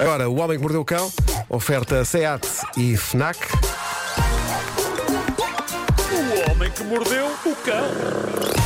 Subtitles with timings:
[0.00, 1.12] Agora, o Homem que Mordeu o Cão,
[1.50, 3.38] oferta SEAT e FNAC.
[6.10, 8.59] O homem que mordeu o cão.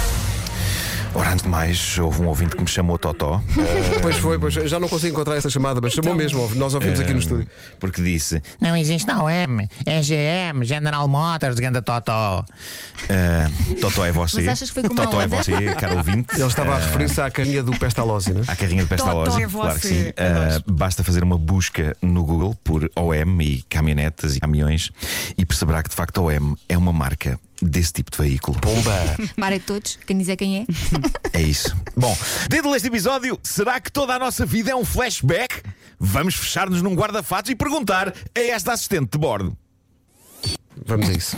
[1.17, 3.41] Ora, antes de mais, houve um ouvinte que me chamou Totó.
[4.03, 7.13] Pois foi, pois já não consigo encontrar essa chamada, mas chamou mesmo, nós ouvimos aqui
[7.13, 7.47] no estúdio.
[7.81, 12.45] Porque disse: Não existe a OM, é GM, General Motors, ganda Totó.
[13.09, 14.39] ah, Totó é você.
[14.43, 16.35] Mas achas que foi com Totó é você, caro ouvinte.
[16.35, 18.45] Ele estava a Ah, referir-se à carinha do Pestalozzi, não é?
[18.49, 20.13] À carrinha pestalozzi, Totó é claro que sim.
[20.17, 20.63] é nós.
[20.67, 24.91] basta fazer uma busca no Google por OM e caminhonetas e caminhões
[25.39, 28.59] e perceberá que de facto a OM é uma marca desse tipo de veículo.
[28.61, 29.17] Bomba!
[29.37, 30.67] Para todos, quem dizer quem é.
[31.33, 31.77] É isso.
[31.97, 32.17] Bom,
[32.49, 35.63] dentro deste episódio, será que toda a nossa vida é um flashback?
[35.99, 39.57] Vamos fechar-nos num guarda-fatos e perguntar a esta assistente de bordo.
[40.87, 41.37] Vamos a isso.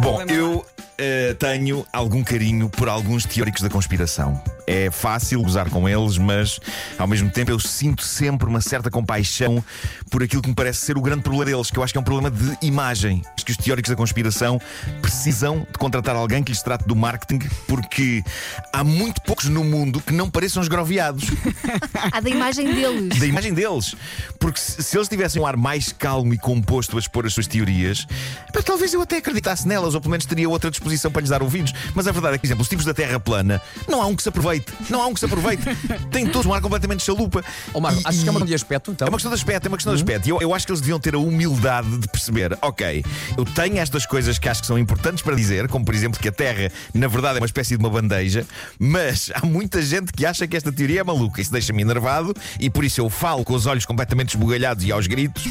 [0.00, 0.64] Bom, eu
[0.96, 4.42] eh, tenho algum carinho por alguns teóricos da conspiração.
[4.70, 6.60] É fácil gozar com eles, mas
[6.98, 9.64] ao mesmo tempo eu sinto sempre uma certa compaixão
[10.10, 12.00] por aquilo que me parece ser o grande problema deles, que eu acho que é
[12.02, 13.22] um problema de imagem.
[13.34, 14.60] Acho que os teóricos da conspiração
[15.00, 18.22] precisam de contratar alguém que lhes trate do marketing, porque
[18.70, 21.24] há muito poucos no mundo que não pareçam esgroviados
[22.12, 23.18] Há da imagem deles.
[23.18, 23.94] da imagem deles.
[24.38, 28.06] Porque se, eles tivessem um ar mais calmo e composto a expor as suas teorias,
[28.52, 31.42] pá, talvez eu até acreditasse nelas, ou pelo menos teria outra disposição para lhes dar
[31.42, 31.72] ouvidos.
[31.94, 34.14] Mas a verdade é que, por exemplo, os tipos da Terra plana, não há um
[34.14, 34.57] que se aproveite.
[34.90, 35.62] Não há um que se aproveite.
[36.10, 37.42] Têm todos um ar completamente chalupa.
[37.74, 39.06] Ó Marco, E- achas que é uma questão de aspecto então?
[39.06, 40.26] é uma questão de aspecto, é uma questão de aspecto.
[40.26, 43.04] E eu, eu acho que eles deviam ter a humildade de perceber: ok,
[43.36, 46.28] eu tenho estas coisas que acho que são importantes para dizer, como por exemplo que
[46.28, 48.46] a Terra, na verdade, é uma espécie de uma bandeja,
[48.78, 51.40] mas há muita gente que acha que esta teoria é maluca.
[51.40, 55.06] Isso deixa-me enervado e por isso eu falo com os olhos completamente esbugalhados e aos
[55.06, 55.44] gritos.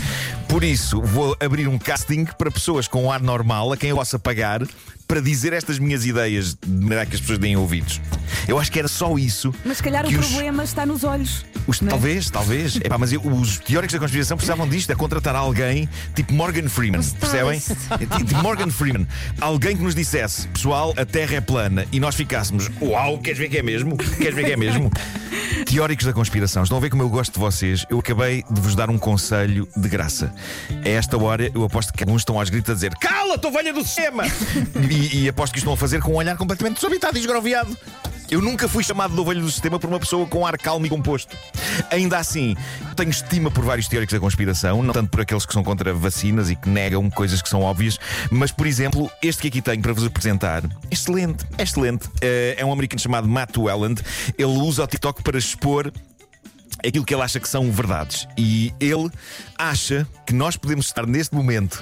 [0.48, 3.96] Por isso, vou abrir um casting para pessoas com um ar normal a quem eu
[3.98, 4.62] possa pagar
[5.08, 8.02] para dizer estas minhas ideias de maneira que as pessoas deem ouvidos.
[8.48, 9.54] Eu acho que era só isso.
[9.64, 11.46] Mas se calhar o os- problema está nos olhos.
[11.66, 11.86] os- é?
[11.86, 12.76] talvez, talvez.
[12.76, 17.02] Epá, mas eu- os teóricos da conspiração precisavam disto, é contratar alguém tipo Morgan Freeman,
[17.04, 17.60] percebem?
[18.18, 19.08] Tipo Morgan Freeman.
[19.40, 23.50] Alguém que nos dissesse, pessoal, a Terra é plana e nós ficássemos, uau, queres ver
[23.50, 23.98] que é mesmo?
[23.98, 24.92] Queres ver que é mesmo?
[25.66, 27.86] Teóricos da conspiração, estão a ver como eu gosto de vocês?
[27.90, 30.34] Eu acabei de vos dar um conselho de graça.
[30.84, 33.74] A esta hora, eu aposto que alguns estão aos gritos a dizer: Cala, tua velha
[33.74, 34.24] do sistema!
[34.90, 37.76] E, e aposto que estão a fazer com um olhar completamente desabitado e esgroviado.
[38.30, 40.90] Eu nunca fui chamado de ovelho do sistema por uma pessoa com ar calmo e
[40.90, 41.36] composto.
[41.90, 42.56] Ainda assim,
[42.96, 46.50] tenho estima por vários teóricos da conspiração, não tanto por aqueles que são contra vacinas
[46.50, 47.98] e que negam coisas que são óbvias,
[48.30, 52.10] mas, por exemplo, este que aqui tenho para vos apresentar, excelente, é excelente.
[52.22, 54.02] Eh, É um americano chamado Matt Welland.
[54.38, 55.92] Ele usa o TikTok para expor
[56.86, 58.28] aquilo que ele acha que são verdades.
[58.38, 59.10] E ele
[59.58, 61.82] acha que nós podemos estar neste momento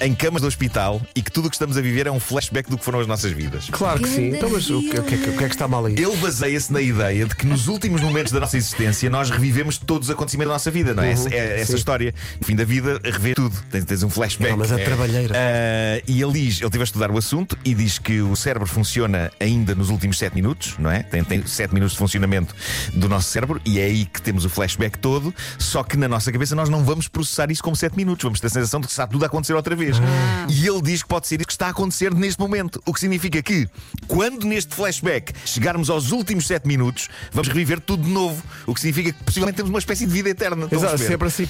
[0.00, 2.70] em camas do hospital e que tudo o que estamos a viver é um flashback
[2.70, 3.68] do que foram as nossas vidas.
[3.70, 4.28] Claro que sim.
[4.28, 5.94] Então, mas o que, o que é que- o que é que está mal aí?
[5.94, 10.08] Ele baseia-se na ideia de que nos últimos momentos da nossa existência nós revivemos todos
[10.08, 11.12] os acontecimentos da nossa vida, não é?
[11.12, 11.78] Essa, é essa sim.
[11.78, 12.14] história.
[12.40, 13.54] No fim da vida, rever tudo.
[13.70, 14.50] Tens, tens um flashback.
[14.50, 15.34] Não, mas a trabalheira.
[15.36, 18.66] Ah, e ele diz, ele teve a estudar o assunto e diz que o cérebro
[18.68, 21.02] funciona ainda nos últimos 7 minutos, não é?
[21.02, 22.54] Tem, tem 7 minutos de funcionamento
[22.92, 25.34] do nosso cérebro e é aí que temos o flashback todo.
[25.58, 28.46] Só que na nossa cabeça nós não vamos processar isso como 7 minutos, vamos ter
[28.46, 29.87] a sensação de que está tudo a acontecer outra vez.
[30.48, 32.82] E ele diz que pode ser isso que está a acontecer neste momento.
[32.86, 33.68] O que significa que,
[34.06, 38.42] quando neste flashback chegarmos aos últimos 7 minutos, vamos reviver tudo de novo.
[38.66, 40.64] O que significa que possivelmente temos uma espécie de vida eterna.
[40.64, 41.48] Estão Exato, sempre assim.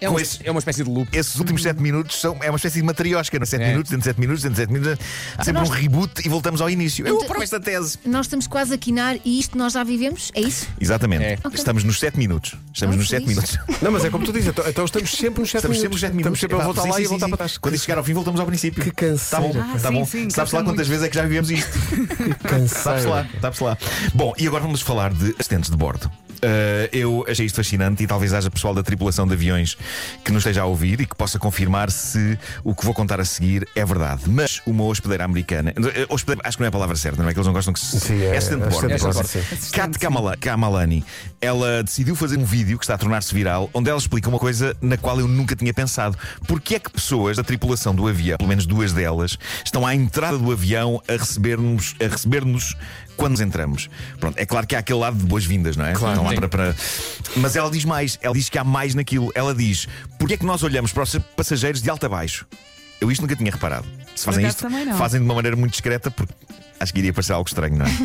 [0.00, 1.08] É esse- é uma espécie de loop.
[1.16, 3.46] Esses últimos 7 minutos são, é uma espécie de matriosca, não é?
[3.46, 3.68] 7 É.
[3.70, 5.06] minutos, dentro de 7 minutos, dentro de 7 minutos.
[5.38, 7.06] Há sempre nós- um reboot e voltamos ao início.
[7.06, 7.98] Eu aprovo esta tese.
[8.04, 10.30] Nós estamos quase a quinar e isto nós já vivemos?
[10.34, 10.66] É isso?
[10.80, 11.24] Exatamente.
[11.24, 11.38] É.
[11.44, 11.52] Ok.
[11.54, 12.54] Estamos nos 7 minutos.
[12.72, 13.34] Estamos Ah, nos 7 fixe.
[13.58, 13.82] minutos.
[13.82, 15.90] Não, mas é como tu dizes, então, então estamos sempre nos 7 Estamos sempre minutos.
[15.90, 16.38] nos 7 minutos.
[16.38, 17.58] Estamos sempre a voltar sim, lá sim, e sim, voltar para trás.
[17.58, 18.82] Quando isto chegar ao fim, voltamos ao princípio.
[18.84, 19.24] Que canseira.
[19.30, 20.06] Tá bom, Ah, tá sim, bom.
[20.06, 21.70] sim, Sabes lá quantas vezes é que já vivemos isto?
[22.42, 22.68] Canseira.
[22.68, 23.78] Sabes lá, sabes lá.
[24.14, 26.10] Bom, e agora vamos falar de assistentes de bordo.
[26.44, 29.76] Uh, eu achei isto fascinante e talvez haja pessoal da tripulação de aviões
[30.24, 33.24] que nos esteja a ouvir e que possa confirmar se o que vou contar a
[33.24, 34.22] seguir é verdade.
[34.26, 37.32] Mas uma hospedeira americana, uh, hospedeira, acho que não é a palavra certa, não é
[37.32, 37.98] que eles não gostam que se.
[38.00, 38.66] Sim, é- bordo.
[38.66, 39.70] assistente de é bordo.
[39.72, 41.04] Kat Kamala- Kamalani,
[41.40, 44.76] ela decidiu fazer um vídeo que está a tornar-se viral, onde ela explica uma coisa
[44.80, 46.16] na qual eu nunca tinha pensado.
[46.46, 50.38] Porque é que pessoas da tripulação do avião, pelo menos duas delas, estão à entrada
[50.38, 52.76] do avião a receber-nos a receber-nos
[53.16, 53.88] quando nos entramos?
[54.18, 55.92] Pronto, é claro que há aquele lado de boas-vindas, não é?
[55.92, 56.22] Claro.
[56.50, 56.74] Para-
[57.36, 59.30] Mas ela diz mais, ela diz que há mais naquilo.
[59.34, 59.86] Ela diz:
[60.18, 62.46] porque é que nós olhamos para os passageiros de alto a baixo?
[63.00, 63.86] Eu isto nunca tinha reparado.
[64.14, 64.66] Se fazem isto,
[64.96, 66.32] fazem de uma maneira muito discreta, porque
[66.80, 67.90] acho que iria parecer algo estranho, não é?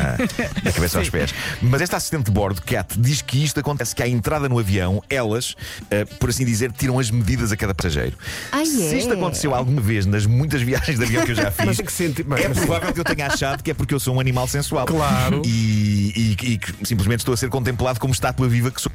[0.00, 0.16] Ah,
[0.62, 1.34] da cabeça aos pés.
[1.62, 5.02] Mas esta assistente de bordo, Kat, diz que isto acontece que à entrada no avião,
[5.10, 5.54] elas,
[5.90, 8.16] ah, por assim dizer, tiram as medidas a cada passageiro.
[8.52, 8.98] Ai, Se é?
[8.98, 11.84] isto aconteceu alguma vez nas muitas viagens de avião que eu já fiz, Mas em
[11.84, 12.26] que sentido?
[12.28, 14.86] Mas- é provável que eu tenha achado que é porque eu sou um animal sensual.
[14.86, 15.42] Claro.
[15.44, 18.92] E, e- e que simplesmente estou a ser contemplado como estátua viva que sou.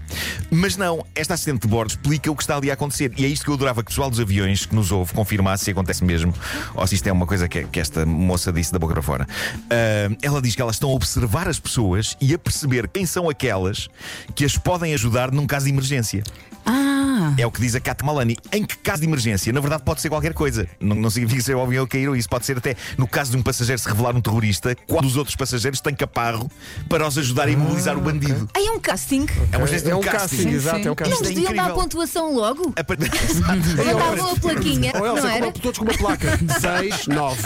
[0.51, 3.11] Mas não, esta assistente de bordo explica o que está ali a acontecer.
[3.17, 5.65] E é isto que eu adorava que o pessoal dos aviões que nos ouve confirmasse
[5.65, 6.33] se acontece mesmo
[6.75, 9.27] ou se isto é uma coisa que, que esta moça disse da boca para fora.
[9.69, 13.29] Ah, ela diz que elas estão a observar as pessoas e a perceber quem são
[13.29, 13.89] aquelas
[14.35, 16.23] que as podem ajudar num caso de emergência.
[16.65, 18.37] Ah, É o que diz a Kat Malani.
[18.51, 19.51] Em que caso de emergência?
[19.53, 20.67] Na verdade, pode ser qualquer coisa.
[20.79, 22.29] Não, não significa ser o avião cair ou isso.
[22.29, 25.35] Pode ser até no caso de um passageiro se revelar um terrorista, qual dos outros
[25.35, 26.49] passageiros tem caparro
[26.89, 28.49] para os ajudar a imobilizar o bandido.
[28.53, 29.25] Ai, é um casting.
[29.51, 30.19] É uma espécie de É um um casting.
[30.19, 30.87] casting, Sim, exato, sim.
[30.87, 31.13] é um casting.
[31.13, 32.73] Isto é podiam dar a pontuação logo.
[32.75, 32.97] A par-
[33.77, 35.51] Mandavam a plaquinha, Ou não era?
[35.51, 36.37] todos com uma placa.
[36.59, 37.41] 6, 9.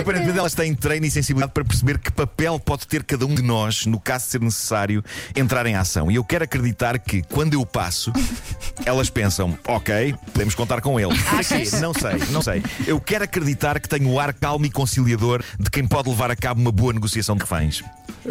[0.00, 3.42] Aparentemente elas têm treino e sensibilidade para perceber que papel pode ter cada um de
[3.42, 6.10] nós, no caso de ser necessário, entrar em ação.
[6.10, 8.03] E eu quero acreditar que, quando eu passo,
[8.84, 11.12] elas pensam, ok, podemos contar com ele.
[11.46, 11.64] Quê?
[11.80, 12.62] Não sei, não sei.
[12.86, 16.36] Eu quero acreditar que tenho o ar calmo e conciliador de quem pode levar a
[16.36, 17.82] cabo uma boa negociação de reféns.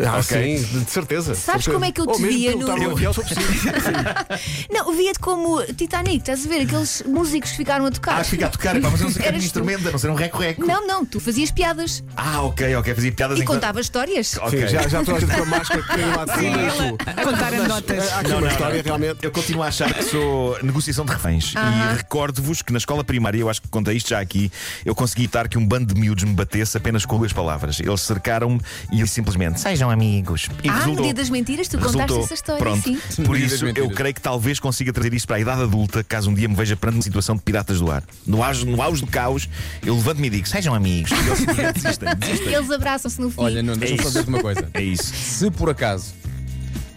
[0.03, 0.57] Ah, Ok.
[0.57, 1.35] sim, de certeza.
[1.35, 3.21] Sabes como é que eu te via no- preciso.
[4.71, 6.61] Não, via-te como Titanic, estás a ver?
[6.61, 8.19] Aqueles músicos que ficaram a tocar.
[8.19, 9.99] Ah, fica a tocar, pá, mas eu não sei que era um instrumento, a não
[9.99, 10.65] ser um reco-reco.
[10.65, 14.35] Não, não, tu fazias piadas Ah, ok, ok, fazia piadas e contavas histórias.
[14.41, 14.61] Ok.
[14.61, 17.23] Sim, já, já toda a gente com a máscara que caiu lá de cima.
[17.23, 18.11] contar anedotas.
[18.13, 18.83] Há aqui Não, uma não, história não.
[18.83, 19.17] realmente.
[19.21, 21.53] Eu continuo a achar que sou negociação de reféns.
[21.53, 24.51] E recordo-vos que na escola primária, eu acho que contei isto já aqui,
[24.85, 27.79] eu consegui evitar que um bando de miúdos me batesse apenas com duas palavras.
[27.79, 28.59] Eles cercaram-me
[28.91, 29.59] e eu simplesmente.
[29.59, 30.49] Sejam amigos.
[30.63, 30.95] E ah, resultou.
[30.95, 32.23] no dia das mentiras, tu contaste Resultou.
[32.25, 32.81] essa história, Pronto.
[32.83, 33.23] sim.
[33.23, 36.33] Por isso, eu creio que talvez consiga trazer isto para a idade adulta, caso um
[36.33, 38.03] dia me veja perante uma situação de piratas do ar.
[38.25, 39.47] No auge, no auge do caos,
[39.85, 41.11] eu levanto-me e digo: sejam amigos.
[41.11, 42.53] E eles simplesmente desistem, desistem.
[42.53, 43.41] Eles abraçam-se no fim.
[43.41, 44.17] Olha, não, deixa-me É só isso.
[44.19, 44.69] dizer-te uma coisa.
[44.73, 45.13] É isso.
[45.13, 46.13] Se por acaso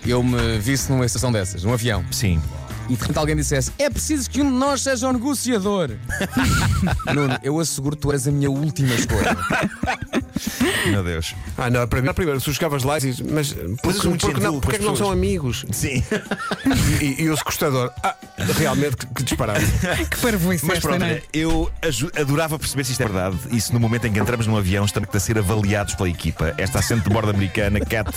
[0.06, 2.40] eu me visse numa estação dessas, num avião, Sim.
[2.88, 5.90] e de repente alguém dissesse é preciso que um de nós seja um negociador.
[7.12, 9.36] Nuno, eu asseguro que tu és a minha última escolha.
[10.90, 11.34] Meu Deus.
[11.58, 14.60] Ah, não, para mim, primeiro, tu chegavas lá e dizes, mas porque, porque, gentil não,
[14.60, 15.64] porque é que não são amigos?
[15.72, 16.02] Sim.
[17.00, 18.16] E, e o sequestrador, ah,
[18.58, 19.60] realmente que, que disparado.
[20.10, 21.22] Que parvoíce Mas esta, pronto, não é?
[21.32, 23.36] eu aju- adorava perceber se isto é verdade.
[23.50, 26.54] E se no momento em que entramos num avião estamos a ser avaliados pela equipa.
[26.58, 28.10] Esta assente de bordo americana, Cat,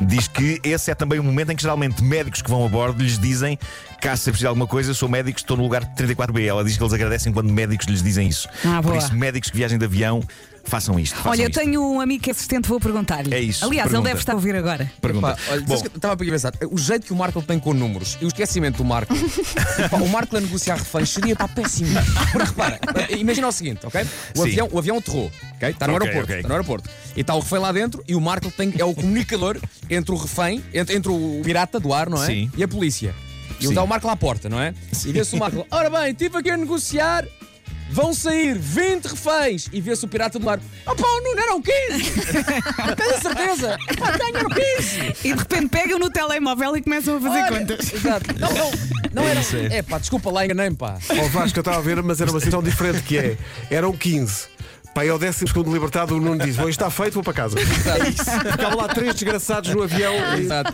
[0.00, 3.02] diz que esse é também o momento em que geralmente médicos que vão a bordo
[3.02, 3.58] lhes dizem:
[4.00, 6.44] caso se precisar de alguma coisa, sou médico, estou no lugar 34B.
[6.46, 8.48] Ela diz que eles agradecem quando médicos lhes dizem isso.
[8.64, 8.98] Ah, Por boa.
[8.98, 10.22] isso, médicos que viajem de avião,
[10.64, 11.16] façam isto.
[11.16, 11.58] façam Olha, eu isto.
[11.60, 13.34] tenho um amigo que é assistente, vou perguntar-lhe.
[13.34, 14.08] É isso, Aliás, pergunta.
[14.08, 14.90] ele deve estar a ouvir agora.
[15.00, 15.26] Pergunta.
[15.34, 17.72] Pá, olha, Bom, eu estava aqui a pensar, o jeito que o Marco tem com
[17.74, 19.14] números e o esquecimento do Marco,
[19.90, 21.90] pá, o Marco a negociar reféns seria pá, péssimo.
[22.32, 22.78] Porque repara,
[23.16, 24.02] imagina o seguinte, ok?
[24.36, 24.48] O Sim.
[24.48, 25.68] avião, o avião aterrou, ok?
[25.70, 26.36] Está no Ok, aeroporto, ok.
[26.36, 26.90] está no aeroporto.
[27.16, 29.58] E está o refém lá dentro e o Marco tem, é o comunicador
[29.88, 32.26] entre o refém, entre, entre o pirata do ar, não é?
[32.26, 32.50] Sim.
[32.56, 33.14] E a polícia.
[33.58, 33.68] E Sim.
[33.70, 34.72] está o Marco lá à porta, não é?
[35.04, 37.26] E vê-se o Marco, ora bem, estive aqui a negociar.
[37.90, 40.60] Vão sair 20 reféns e vê-se o pirata do mar.
[40.86, 42.10] Oh pá, o Nuno eram 15!
[42.96, 43.78] Tens a certeza?
[43.98, 45.00] Pá, tenho, eram 15!
[45.24, 47.92] E de repente pegam no telemóvel e começam a fazer Olha, contas.
[47.92, 48.26] Exato.
[48.38, 48.70] Não, não,
[49.12, 49.40] não era.
[49.74, 49.82] é.
[49.82, 50.98] Pá, desculpa lá, enganei-me, pá.
[51.10, 53.36] Ó Vasco, eu estava a ver, mas era uma situação diferente que é.
[53.70, 54.48] Eram 15.
[54.94, 57.56] Pai, ao décimo segundo libertado, o Nuno diz: Bom, isto está feito, vou para casa.
[57.58, 60.12] Ficavam lá três desgraçados no avião.
[60.36, 60.72] Exato.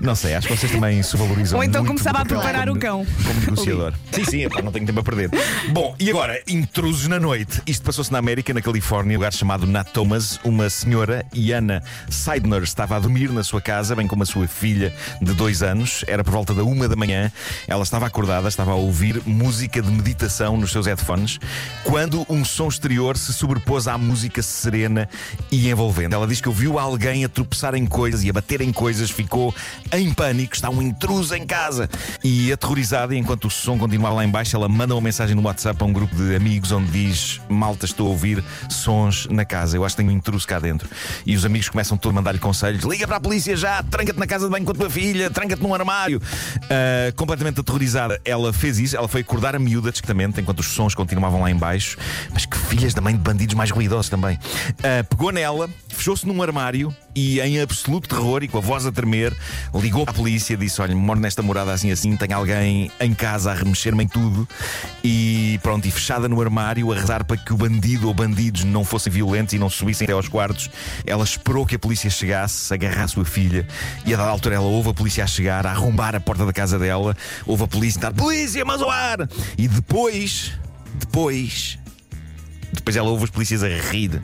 [0.00, 1.58] Não sei, acho que vocês também se valorizam.
[1.58, 3.06] Ou então muito começava a papel preparar como- o cão.
[3.24, 3.94] Como negociador.
[4.12, 5.30] Sim, sim, epá, não tenho tempo a perder.
[5.70, 7.62] Bom, e agora, intrusos na noite.
[7.66, 10.38] Isto passou-se na América, na Califórnia, um lugar chamado Natomas.
[10.44, 14.94] Uma senhora, Iana Seidner, estava a dormir na sua casa, bem como a sua filha
[15.20, 16.04] de dois anos.
[16.06, 17.32] Era por volta da uma da manhã.
[17.66, 21.40] Ela estava acordada, estava a ouvir música de meditação nos seus headphones,
[21.84, 25.08] quando um som exterior se sobrepôs à música serena
[25.52, 26.12] e envolvente.
[26.12, 29.54] Ela diz que ouviu alguém a tropeçar em coisas e a bater em coisas, ficou
[29.92, 31.88] em pânico, está um intruso em casa.
[32.24, 35.80] E aterrorizada, enquanto o som continuava lá em baixo, ela manda uma mensagem no WhatsApp
[35.80, 39.84] a um grupo de amigos onde diz: Malta, estou a ouvir sons na casa, eu
[39.84, 40.88] acho que tenho um intruso cá dentro.
[41.24, 44.26] E os amigos começam todos a mandar-lhe conselhos: liga para a polícia já, tranca-te na
[44.26, 46.20] casa de banho com a tua filha, tranca-te num armário.
[46.68, 50.96] Ah, completamente aterrorizada, ela fez isso, ela foi acordar a miúda discretamente enquanto os sons
[50.96, 51.96] continuavam lá em baixo.
[52.32, 54.38] Mas que filhas da mãe de bandidos mais ruidosos também.
[54.82, 58.92] Ah, pegou nela, fechou-se num armário e, em absoluto terror e com a voz a
[58.92, 59.36] tremer,
[59.74, 63.54] ligou à polícia, disse: Olha, moro nesta morada assim assim, tem alguém em casa a
[63.54, 64.48] remexer-me em tudo.
[65.04, 68.84] E pronto, e fechada no armário, a rezar para que o bandido ou bandidos não
[68.84, 70.70] fossem violentos e não subissem até aos quartos,
[71.06, 73.66] ela esperou que a polícia chegasse, agarrar a sua filha
[74.06, 76.52] e a dada altura ela ouve a polícia a chegar, a arrombar a porta da
[76.52, 77.14] casa dela,
[77.46, 79.28] ouve a polícia estar: Polícia, mas o ar!
[79.58, 80.52] E depois,
[80.94, 81.78] depois
[82.76, 84.22] Depois ela ouve os polícias a rir.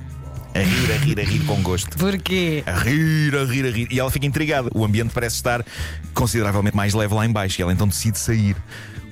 [0.54, 1.96] A rir, a rir, a rir com gosto.
[1.96, 2.62] Porquê?
[2.66, 3.88] A rir, a rir, a rir.
[3.90, 4.68] E ela fica intrigada.
[4.74, 5.64] O ambiente parece estar
[6.12, 7.60] consideravelmente mais leve lá em baixo.
[7.60, 8.56] E ela então decide sair.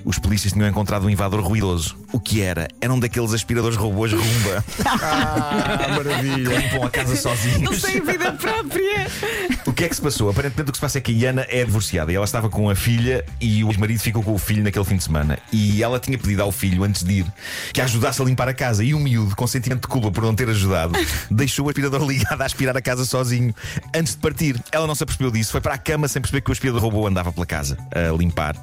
[0.04, 1.96] Os polícias tinham encontrado um invador ruidoso.
[2.12, 2.68] O que era?
[2.80, 4.64] Era um daqueles aspiradores robôs rumba.
[5.02, 6.58] Ah, maravilha.
[6.58, 7.60] Limpam a casa sozinhos.
[7.60, 9.06] Não tem vida própria.
[9.66, 10.28] O que é que se passou?
[10.28, 12.68] Aparentemente o que se passa é que a Iana é divorciada e ela estava com
[12.68, 15.38] a filha e o ex-marido ficou com o filho naquele fim de semana.
[15.52, 17.26] E ela tinha pedido ao filho, antes de ir,
[17.72, 18.82] que a ajudasse a limpar a casa.
[18.84, 20.92] E o miúdo, com sentimento de culpa por não ter ajudado,
[21.30, 23.54] deixou o aspirador ligado a aspirar a casa sozinho
[23.94, 24.60] antes de partir.
[24.72, 27.06] Ela não se apercebeu disso, foi para a cama sem perceber que o aspirador robô
[27.06, 28.56] andava pela casa a limpar.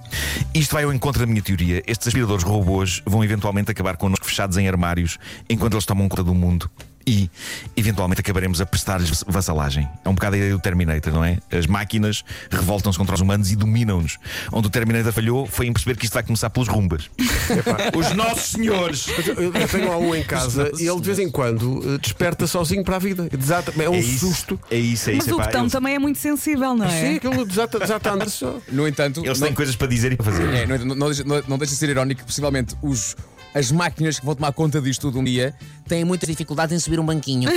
[0.53, 1.83] Isto vai ao encontro da minha teoria.
[1.85, 5.19] Estes aspiradores robôs vão eventualmente acabar connosco fechados em armários
[5.49, 6.69] enquanto eles tomam conta do mundo.
[7.07, 7.31] E,
[7.77, 9.87] eventualmente, acabaremos a prestar-lhes vassalagem.
[10.03, 11.37] É um bocado a ideia do Terminator, não é?
[11.49, 14.17] As máquinas revoltam-se contra os humanos e dominam-nos.
[14.51, 17.09] Onde o Terminator falhou foi em perceber que isto vai começar pelos rumbas.
[17.95, 19.07] os nossos senhores!
[19.15, 22.45] Mas eu, tenho lá um em casa e ele de vez em quando eh, desperta
[22.45, 23.29] sozinho para a vida.
[23.29, 24.59] Desata, é um é isso, susto.
[24.69, 25.35] É isso, é Mas isso.
[25.35, 26.89] o epá, botão eles, também é muito sensível, não é?
[26.89, 28.59] Sim, aquilo desata, desata a andar só.
[28.69, 30.43] No entanto, eles não, têm coisas para dizer e para fazer.
[30.53, 33.15] é, no entanto, não, deixa, não, não deixa de ser irónico que possivelmente os,
[33.53, 35.53] as máquinas que vão tomar conta disto tudo um dia
[35.87, 37.49] têm muita dificuldade em subir um banquinho.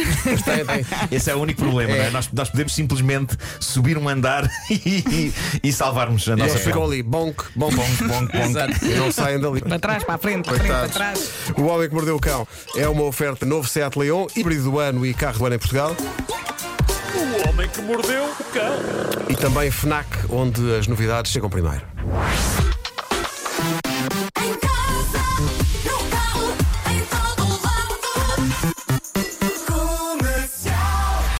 [1.10, 2.10] Esse é o único problema, não é?
[2.10, 5.32] Nós, nós podemos simplesmente subir um andar e,
[5.62, 8.50] e salvarmos a E nossa eles ficam ali, bonk, bonk, bonk, bonk, bonk.
[8.50, 8.84] Exato.
[8.84, 9.60] E não saem dali.
[9.60, 11.30] Para trás, para a frente, para a frente, para trás.
[11.56, 15.04] O Homem que Mordeu o Cão é uma oferta novo Seat Leon, híbrido do ano
[15.04, 15.96] e carro do ano em Portugal.
[17.12, 18.78] O homem que mordeu o cão.
[19.28, 21.82] E também FNAC, onde as novidades chegam primeiro.